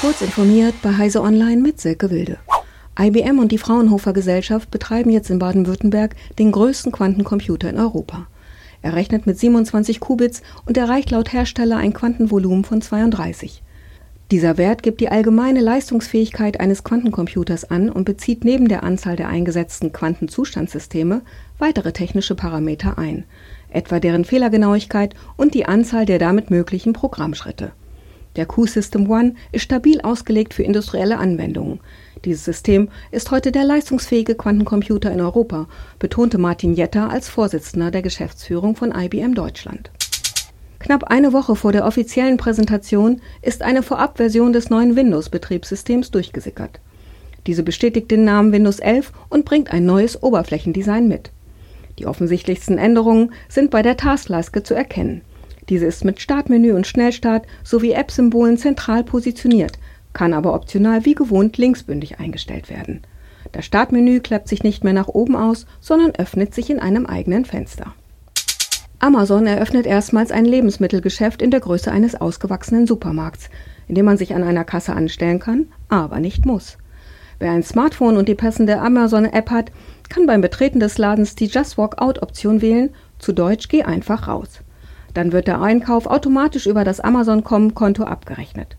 Kurz 0.00 0.22
informiert 0.22 0.74
bei 0.80 0.96
Heise 0.96 1.20
Online 1.20 1.60
mit 1.60 1.78
Silke 1.78 2.10
Wilde. 2.10 2.38
IBM 2.98 3.38
und 3.38 3.52
die 3.52 3.58
Fraunhofer 3.58 4.14
Gesellschaft 4.14 4.70
betreiben 4.70 5.10
jetzt 5.10 5.28
in 5.28 5.38
Baden-Württemberg 5.38 6.16
den 6.38 6.52
größten 6.52 6.90
Quantencomputer 6.90 7.68
in 7.68 7.78
Europa. 7.78 8.26
Er 8.80 8.94
rechnet 8.94 9.26
mit 9.26 9.38
27 9.38 10.00
Qubits 10.00 10.40
und 10.64 10.78
erreicht 10.78 11.10
laut 11.10 11.34
Hersteller 11.34 11.76
ein 11.76 11.92
Quantenvolumen 11.92 12.64
von 12.64 12.80
32. 12.80 13.62
Dieser 14.30 14.56
Wert 14.56 14.82
gibt 14.82 15.02
die 15.02 15.10
allgemeine 15.10 15.60
Leistungsfähigkeit 15.60 16.60
eines 16.60 16.82
Quantencomputers 16.82 17.70
an 17.70 17.90
und 17.90 18.04
bezieht 18.04 18.42
neben 18.42 18.68
der 18.68 18.84
Anzahl 18.84 19.16
der 19.16 19.28
eingesetzten 19.28 19.92
Quantenzustandssysteme 19.92 21.20
weitere 21.58 21.92
technische 21.92 22.34
Parameter 22.34 22.96
ein, 22.96 23.24
etwa 23.68 24.00
deren 24.00 24.24
Fehlergenauigkeit 24.24 25.14
und 25.36 25.52
die 25.52 25.66
Anzahl 25.66 26.06
der 26.06 26.18
damit 26.18 26.50
möglichen 26.50 26.94
Programmschritte. 26.94 27.72
Der 28.36 28.46
Q-System 28.46 29.10
One 29.10 29.34
ist 29.52 29.62
stabil 29.62 30.00
ausgelegt 30.00 30.54
für 30.54 30.62
industrielle 30.62 31.18
Anwendungen. 31.18 31.80
Dieses 32.24 32.44
System 32.44 32.88
ist 33.10 33.30
heute 33.30 33.50
der 33.50 33.64
leistungsfähige 33.64 34.34
Quantencomputer 34.34 35.10
in 35.10 35.20
Europa, 35.20 35.68
betonte 35.98 36.38
Martin 36.38 36.74
Jetter 36.74 37.10
als 37.10 37.28
Vorsitzender 37.28 37.90
der 37.90 38.02
Geschäftsführung 38.02 38.76
von 38.76 38.92
IBM 38.94 39.34
Deutschland. 39.34 39.90
Knapp 40.78 41.04
eine 41.04 41.32
Woche 41.32 41.56
vor 41.56 41.72
der 41.72 41.86
offiziellen 41.86 42.36
Präsentation 42.36 43.20
ist 43.42 43.62
eine 43.62 43.82
Vorabversion 43.82 44.52
des 44.52 44.70
neuen 44.70 44.96
Windows-Betriebssystems 44.96 46.10
durchgesickert. 46.10 46.80
Diese 47.46 47.62
bestätigt 47.62 48.10
den 48.10 48.24
Namen 48.24 48.52
Windows 48.52 48.78
11 48.78 49.12
und 49.28 49.44
bringt 49.44 49.72
ein 49.72 49.84
neues 49.84 50.22
Oberflächendesign 50.22 51.08
mit. 51.08 51.30
Die 51.98 52.06
offensichtlichsten 52.06 52.78
Änderungen 52.78 53.32
sind 53.48 53.70
bei 53.70 53.82
der 53.82 53.96
Taskleiste 53.96 54.62
zu 54.62 54.74
erkennen. 54.74 55.22
Diese 55.70 55.86
ist 55.86 56.04
mit 56.04 56.20
Startmenü 56.20 56.72
und 56.72 56.88
Schnellstart 56.88 57.46
sowie 57.62 57.92
App-Symbolen 57.92 58.58
zentral 58.58 59.04
positioniert, 59.04 59.78
kann 60.12 60.34
aber 60.34 60.52
optional 60.52 61.04
wie 61.04 61.14
gewohnt 61.14 61.58
linksbündig 61.58 62.18
eingestellt 62.18 62.68
werden. 62.68 63.02
Das 63.52 63.64
Startmenü 63.64 64.18
klappt 64.18 64.48
sich 64.48 64.64
nicht 64.64 64.82
mehr 64.82 64.92
nach 64.92 65.06
oben 65.06 65.36
aus, 65.36 65.66
sondern 65.80 66.10
öffnet 66.16 66.54
sich 66.54 66.70
in 66.70 66.80
einem 66.80 67.06
eigenen 67.06 67.44
Fenster. 67.44 67.94
Amazon 68.98 69.46
eröffnet 69.46 69.86
erstmals 69.86 70.32
ein 70.32 70.44
Lebensmittelgeschäft 70.44 71.40
in 71.40 71.52
der 71.52 71.60
Größe 71.60 71.90
eines 71.90 72.20
ausgewachsenen 72.20 72.88
Supermarkts, 72.88 73.48
in 73.86 73.94
dem 73.94 74.04
man 74.04 74.18
sich 74.18 74.34
an 74.34 74.42
einer 74.42 74.64
Kasse 74.64 74.92
anstellen 74.92 75.38
kann, 75.38 75.68
aber 75.88 76.18
nicht 76.18 76.44
muss. 76.44 76.78
Wer 77.38 77.52
ein 77.52 77.62
Smartphone 77.62 78.16
und 78.16 78.28
die 78.28 78.34
passende 78.34 78.80
Amazon-App 78.80 79.50
hat, 79.50 79.70
kann 80.08 80.26
beim 80.26 80.40
Betreten 80.40 80.80
des 80.80 80.98
Ladens 80.98 81.36
die 81.36 81.46
Just 81.46 81.78
Walk 81.78 81.98
Out-Option 81.98 82.60
wählen, 82.60 82.90
zu 83.20 83.32
Deutsch 83.32 83.68
Geh 83.68 83.84
einfach 83.84 84.26
raus. 84.26 84.60
Dann 85.14 85.32
wird 85.32 85.46
der 85.46 85.60
Einkauf 85.60 86.06
automatisch 86.06 86.66
über 86.66 86.84
das 86.84 87.00
Amazon.com-Konto 87.00 88.04
abgerechnet. 88.04 88.76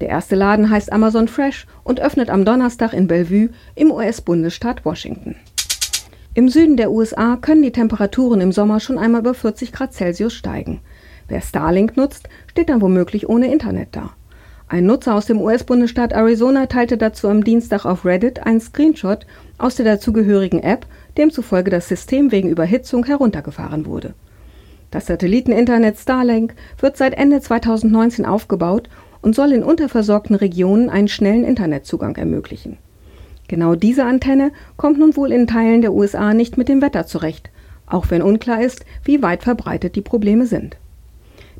Der 0.00 0.08
erste 0.08 0.36
Laden 0.36 0.70
heißt 0.70 0.92
Amazon 0.92 1.26
Fresh 1.26 1.66
und 1.82 2.00
öffnet 2.00 2.30
am 2.30 2.44
Donnerstag 2.44 2.92
in 2.92 3.08
Bellevue 3.08 3.50
im 3.74 3.90
US-Bundesstaat 3.90 4.84
Washington. 4.84 5.34
Im 6.34 6.48
Süden 6.48 6.76
der 6.76 6.92
USA 6.92 7.36
können 7.36 7.62
die 7.62 7.72
Temperaturen 7.72 8.40
im 8.40 8.52
Sommer 8.52 8.78
schon 8.78 8.96
einmal 8.96 9.22
über 9.22 9.34
40 9.34 9.72
Grad 9.72 9.92
Celsius 9.92 10.34
steigen. 10.34 10.80
Wer 11.26 11.40
Starlink 11.40 11.96
nutzt, 11.96 12.28
steht 12.46 12.68
dann 12.68 12.80
womöglich 12.80 13.28
ohne 13.28 13.52
Internet 13.52 13.88
da. 13.92 14.10
Ein 14.68 14.86
Nutzer 14.86 15.14
aus 15.14 15.26
dem 15.26 15.40
US-Bundesstaat 15.40 16.12
Arizona 16.12 16.66
teilte 16.66 16.96
dazu 16.96 17.28
am 17.28 17.42
Dienstag 17.42 17.84
auf 17.86 18.04
Reddit 18.04 18.46
einen 18.46 18.60
Screenshot 18.60 19.26
aus 19.56 19.76
der 19.76 19.86
dazugehörigen 19.86 20.62
App, 20.62 20.86
demzufolge 21.16 21.70
das 21.70 21.88
System 21.88 22.30
wegen 22.30 22.50
Überhitzung 22.50 23.04
heruntergefahren 23.04 23.86
wurde. 23.86 24.14
Das 24.90 25.06
Satelliteninternet 25.06 25.98
Starlink 25.98 26.54
wird 26.78 26.96
seit 26.96 27.14
Ende 27.14 27.40
2019 27.40 28.24
aufgebaut 28.24 28.88
und 29.20 29.34
soll 29.34 29.52
in 29.52 29.62
unterversorgten 29.62 30.36
Regionen 30.36 30.88
einen 30.88 31.08
schnellen 31.08 31.44
Internetzugang 31.44 32.16
ermöglichen. 32.16 32.78
Genau 33.48 33.74
diese 33.74 34.04
Antenne 34.04 34.52
kommt 34.76 34.98
nun 34.98 35.16
wohl 35.16 35.32
in 35.32 35.46
Teilen 35.46 35.80
der 35.80 35.92
USA 35.92 36.34
nicht 36.34 36.56
mit 36.56 36.68
dem 36.68 36.82
Wetter 36.82 37.06
zurecht, 37.06 37.50
auch 37.86 38.10
wenn 38.10 38.22
unklar 38.22 38.62
ist, 38.62 38.84
wie 39.04 39.22
weit 39.22 39.42
verbreitet 39.42 39.96
die 39.96 40.02
Probleme 40.02 40.46
sind. 40.46 40.76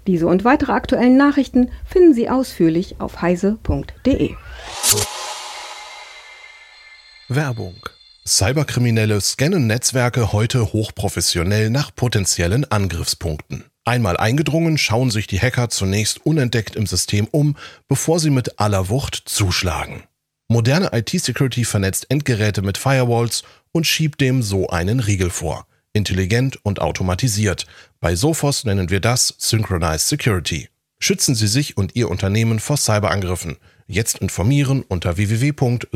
Diese 0.06 0.26
und 0.26 0.44
weitere 0.44 0.72
aktuellen 0.72 1.16
Nachrichten 1.16 1.70
finden 1.84 2.14
Sie 2.14 2.30
ausführlich 2.30 2.96
auf 2.98 3.20
heise.de. 3.20 4.30
Werbung 7.28 7.74
Cyberkriminelle 8.28 9.20
scannen 9.22 9.66
Netzwerke 9.66 10.32
heute 10.32 10.72
hochprofessionell 10.74 11.70
nach 11.70 11.94
potenziellen 11.94 12.70
Angriffspunkten. 12.70 13.64
Einmal 13.86 14.18
eingedrungen, 14.18 14.76
schauen 14.76 15.10
sich 15.10 15.26
die 15.26 15.40
Hacker 15.40 15.70
zunächst 15.70 16.26
unentdeckt 16.26 16.76
im 16.76 16.86
System 16.86 17.26
um, 17.30 17.56
bevor 17.88 18.20
sie 18.20 18.28
mit 18.28 18.60
aller 18.60 18.90
Wucht 18.90 19.22
zuschlagen. 19.24 20.02
Moderne 20.46 20.90
IT-Security 20.92 21.64
vernetzt 21.64 22.04
Endgeräte 22.10 22.60
mit 22.60 22.76
Firewalls 22.76 23.44
und 23.72 23.86
schiebt 23.86 24.20
dem 24.20 24.42
so 24.42 24.68
einen 24.68 25.00
Riegel 25.00 25.30
vor. 25.30 25.66
Intelligent 25.94 26.62
und 26.64 26.82
automatisiert. 26.82 27.66
Bei 27.98 28.14
Sophos 28.14 28.64
nennen 28.64 28.90
wir 28.90 29.00
das 29.00 29.36
Synchronized 29.38 30.06
Security. 30.06 30.68
Schützen 30.98 31.34
Sie 31.34 31.48
sich 31.48 31.78
und 31.78 31.96
Ihr 31.96 32.10
Unternehmen 32.10 32.60
vor 32.60 32.76
Cyberangriffen. 32.76 33.56
Jetzt 33.86 34.18
informieren 34.18 34.82
unter 34.86 35.16
www.sophos.de. 35.16 35.88